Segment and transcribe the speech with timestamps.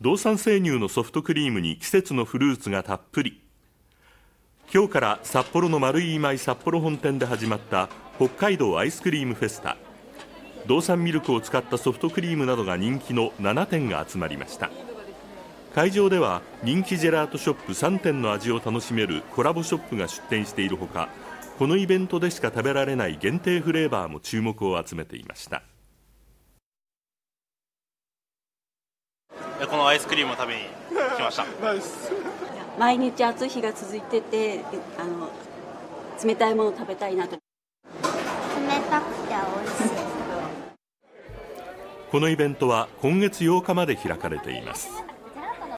[0.00, 3.40] 道産生乳のソフトクリームに季節のフルーツがたっぷり。
[4.72, 9.76] 今日から札幌の丸い今井札幌本店で始まった北海道アイスクリームフェスタ。
[10.68, 14.70] 道産ミルクを使ったソフトクリームなどが人気の7店が集まりました。
[15.74, 21.08] 会場では人気ジェラートショップ3店の味を楽しめるコラボショップが出店しているほか
[21.58, 25.64] このイベントでしか食べられない限定フレーバーも注目を集めていました。
[29.66, 30.60] このアイスクリームを食べに
[31.16, 31.44] 来ました。
[32.78, 34.60] 毎日暑い日が続いてて
[34.96, 35.28] あの
[36.24, 37.32] 冷たいものを食べたいなと。
[37.32, 37.40] 冷
[38.90, 40.08] たくて美味しい
[42.10, 44.88] このイベントは今月8日まで開かれています